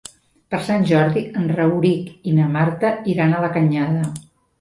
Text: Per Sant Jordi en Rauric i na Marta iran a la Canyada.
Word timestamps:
Per 0.51 0.59
Sant 0.67 0.85
Jordi 0.91 1.21
en 1.41 1.51
Rauric 1.57 2.07
i 2.31 2.33
na 2.37 2.47
Marta 2.55 2.91
iran 3.13 3.37
a 3.37 3.43
la 3.45 3.51
Canyada. 3.59 4.09